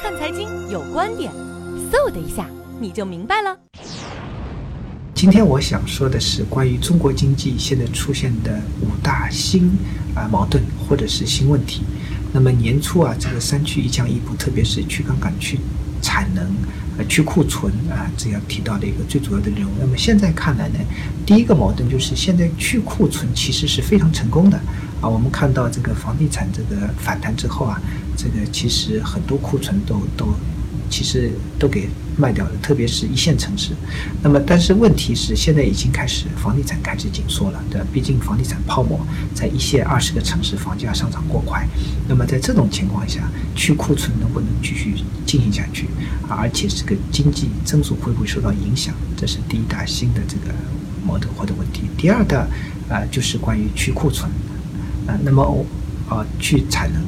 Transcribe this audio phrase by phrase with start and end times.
[0.00, 1.32] 看财经有观点，
[1.90, 2.46] 嗖的一下
[2.80, 3.58] 你就明白了。
[5.12, 9.68] 今天我想说的是关于中国经济现在出现的五大新
[10.14, 11.82] 啊矛盾或者是新问题。
[12.32, 15.58] 那么年初啊，这个三去一降一补，特别是去杠杆、去
[16.00, 16.46] 产能、
[16.96, 19.72] 呃去库存啊，这样提到的一个最主要的内容。
[19.80, 20.78] 那么现在看来呢，
[21.28, 24.56] 第一个矛盾就是现在去库存其实是非常成功的
[25.02, 25.06] 啊。
[25.06, 27.78] 我们看到这个房地产这个反弹之后啊，
[28.16, 30.34] 这个其实很多库存都都。
[30.90, 31.86] 其实都给
[32.16, 33.72] 卖掉了，特别是一线城市。
[34.22, 37.86] 那么，但是问题是，现在已经开始房地产开始紧缩了，对吧？
[37.92, 38.98] 毕竟房地产泡沫
[39.34, 41.68] 在一线二十个城市房价上涨过快。
[42.08, 44.94] 那么在这种情况下，去库存能不能继续
[45.26, 45.88] 进行下去？
[46.26, 48.94] 啊，而且这个经济增速会不会受到影响？
[49.14, 50.54] 这是第一大新的这个
[51.08, 51.82] 矛盾或者问题。
[51.96, 52.46] 第二的
[52.90, 54.30] 啊，就是关于去库存
[55.06, 55.42] 啊，那么
[56.10, 57.02] 啊去产能。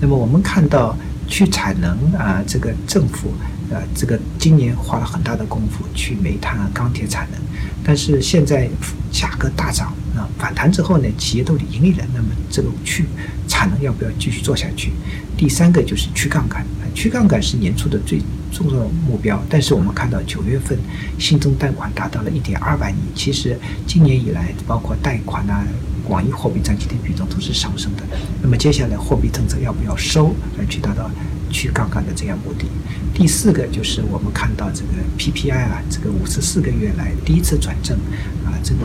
[0.00, 0.96] 那么我们看到。
[1.28, 3.32] 去产能啊，这个政府
[3.70, 7.40] 呃，这个今年花了很大的功夫去煤炭、钢铁产能，
[7.82, 8.68] 但是现在
[9.10, 13.06] 价格大涨啊，反弹之后呢，企业都盈利了，那么这个去
[13.48, 14.92] 产能要不要继续做下去？
[15.34, 18.20] 第三个就是去杠杆啊，去杠杆是年初的最
[18.52, 20.78] 重要的目标，但是我们看到九月份
[21.18, 25.66] 新增贷款达到了一点二万亿，其实今年以来包括贷款啊。
[26.04, 28.02] 广义货币占 GDP 比重都是上升的，
[28.42, 31.08] 那么接下来货币政策要不要收来去达到
[31.52, 32.66] 去杠杆的这样目的？
[33.14, 37.96] 第四个就是我们看到这个 PPI 啊，这个五十四个月来第一次转正
[38.44, 38.80] 啊，这个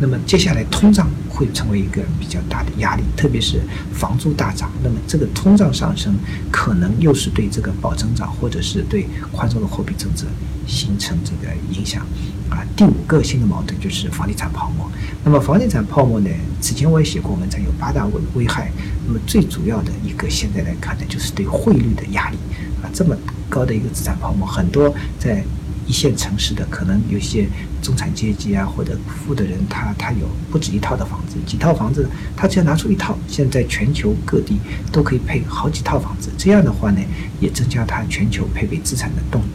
[0.00, 3.60] 那么接下来通胀会成为一个比较大的压力，特别是
[3.92, 6.14] 房租大涨，那么这个通胀上升
[6.50, 10.26] 可能又是对这个保增长或者是对宽松的货币政策
[10.68, 12.06] 形成这个影响。
[12.48, 14.90] 啊，第五个新的矛盾就是房地产泡沫。
[15.24, 16.30] 那么房地产泡沫呢？
[16.60, 18.70] 此前我也写过文章，有八大危危害。
[19.06, 22.38] 那么最主要的一个现在来看呢，就是对汇率的压力。
[22.82, 23.14] 啊，这么
[23.50, 25.42] 高的一个资产泡沫，很多在
[25.86, 27.46] 一线城市的可能有些
[27.82, 34.58] 中产阶级啊，或者富的人，他他有不止一套的房子，几套房子，他只要拿出一套，现在全球各地
[34.90, 36.30] 都可以配好几套房子。
[36.38, 37.00] 这样的话呢，
[37.40, 39.46] 也增加他全球配备资产的动力。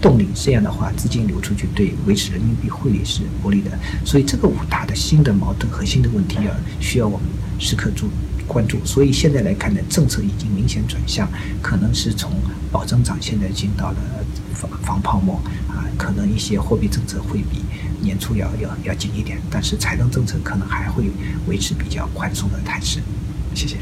[0.00, 3.70] 动力这样的话，资金流出去对维持人民币汇率是不利的，
[4.04, 7.26] 所以这个五大的新的矛盾和新的问题要需要我们
[7.58, 8.08] 时刻注
[8.46, 8.78] 关注。
[8.84, 11.28] 所以现在来看呢，政策已经明显转向，
[11.60, 12.30] 可能是从
[12.70, 13.96] 保增长现在进到了
[14.54, 15.34] 防防泡沫
[15.68, 17.62] 啊，可能一些货币政策会比
[18.00, 21.10] 年初要要要紧一点，但是财政政策可能还会
[21.46, 23.00] 维持比较宽松的态势。
[23.54, 23.76] 谢谢。